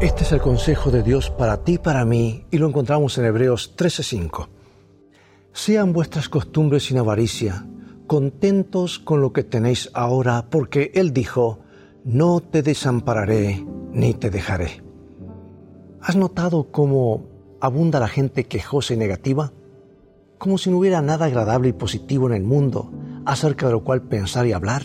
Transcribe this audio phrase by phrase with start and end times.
[0.00, 3.24] Este es el consejo de Dios para ti y para mí, y lo encontramos en
[3.24, 4.48] Hebreos 13:5.
[5.52, 7.66] Sean vuestras costumbres sin avaricia,
[8.06, 11.58] contentos con lo que tenéis ahora, porque Él dijo,
[12.04, 14.84] no te desampararé ni te dejaré.
[16.00, 17.26] ¿Has notado cómo
[17.60, 19.52] abunda la gente quejosa y negativa?
[20.38, 22.92] Como si no hubiera nada agradable y positivo en el mundo
[23.26, 24.84] acerca de lo cual pensar y hablar.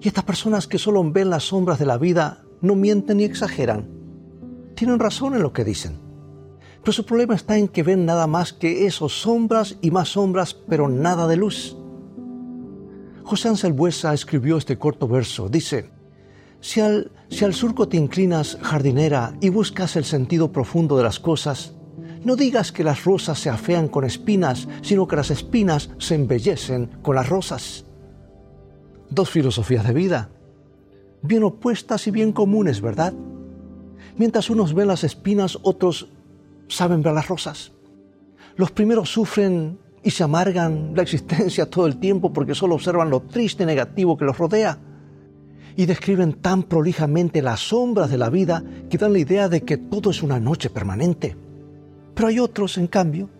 [0.00, 3.97] Y estas personas que solo ven las sombras de la vida no mienten ni exageran.
[4.78, 5.98] Tienen razón en lo que dicen.
[6.82, 10.54] Pero su problema está en que ven nada más que esos sombras y más sombras,
[10.54, 11.76] pero nada de luz.
[13.24, 15.48] José Ansel Buesa escribió este corto verso.
[15.48, 15.90] Dice,
[16.60, 21.18] si al, si al surco te inclinas, jardinera, y buscas el sentido profundo de las
[21.18, 21.74] cosas,
[22.22, 26.86] no digas que las rosas se afean con espinas, sino que las espinas se embellecen
[27.02, 27.84] con las rosas.
[29.10, 30.30] Dos filosofías de vida,
[31.22, 33.12] bien opuestas y bien comunes, ¿verdad?
[34.18, 36.08] Mientras unos ven las espinas, otros
[36.68, 37.72] saben ver las rosas.
[38.56, 43.22] Los primeros sufren y se amargan la existencia todo el tiempo porque solo observan lo
[43.22, 44.78] triste y negativo que los rodea
[45.76, 49.76] y describen tan prolijamente las sombras de la vida que dan la idea de que
[49.76, 51.36] todo es una noche permanente.
[52.14, 53.30] Pero hay otros, en cambio,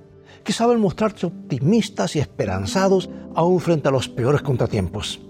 [0.45, 5.21] que saben mostrarse optimistas y esperanzados aún frente a los peores contratiempos.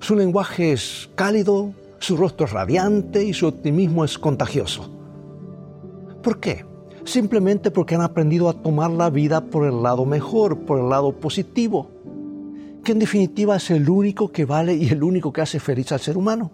[0.00, 4.90] Su lenguaje es cálido, su rostro es radiante y su optimismo es contagioso.
[6.22, 6.66] ¿Por qué?
[7.04, 11.12] Simplemente porque han aprendido a tomar la vida por el lado mejor, por el lado
[11.12, 12.00] positivo
[12.84, 16.00] que en definitiva es el único que vale y el único que hace feliz al
[16.00, 16.50] ser humano.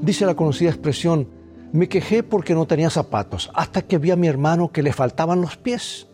[0.00, 1.28] Dice la conocida expresión,
[1.72, 5.40] me quejé porque no tenía zapatos, hasta que vi a mi hermano que le faltaban
[5.40, 6.08] los pies.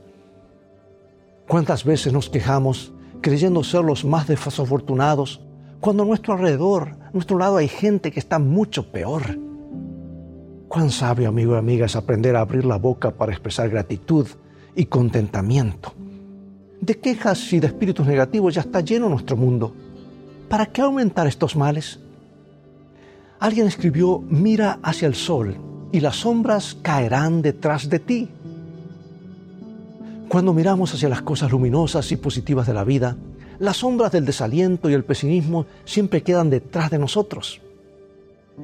[1.49, 5.41] ¿Cuántas veces nos quejamos creyendo ser los más desafortunados,
[5.81, 9.39] cuando a nuestro alrededor, a nuestro lado hay gente que está mucho peor?
[10.69, 14.27] Cuán sabio, amigo y amiga, es aprender a abrir la boca para expresar gratitud
[14.75, 15.93] y contentamiento
[16.81, 19.75] de quejas y de espíritus negativos ya está lleno nuestro mundo.
[20.49, 21.99] ¿Para qué aumentar estos males?
[23.41, 25.57] Alguien escribió, mira hacia el sol
[25.93, 28.29] y las sombras caerán detrás de ti.
[30.29, 33.17] Cuando miramos hacia las cosas luminosas y positivas de la vida,
[33.59, 37.61] las sombras del desaliento y el pesimismo siempre quedan detrás de nosotros.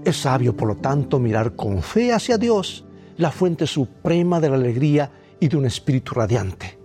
[0.05, 2.85] Es sabio, por lo tanto, mirar con fe hacia Dios,
[3.17, 6.79] la fuente suprema de la alegría y de un espíritu radiante.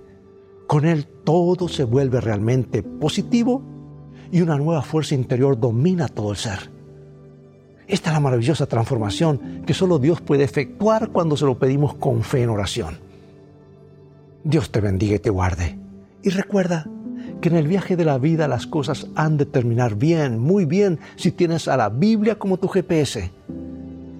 [0.67, 3.61] Con Él todo se vuelve realmente positivo
[4.31, 6.71] y una nueva fuerza interior domina todo el ser.
[7.87, 12.21] Esta es la maravillosa transformación que solo Dios puede efectuar cuando se lo pedimos con
[12.21, 12.99] fe en oración.
[14.43, 15.79] Dios te bendiga y te guarde.
[16.21, 16.85] Y recuerda
[17.41, 20.99] que en el viaje de la vida las cosas han de terminar bien, muy bien,
[21.15, 23.31] si tienes a la Biblia como tu GPS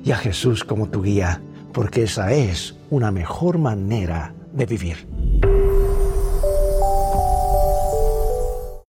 [0.03, 1.41] y a Jesús como tu guía,
[1.73, 5.07] porque esa es una mejor manera de vivir.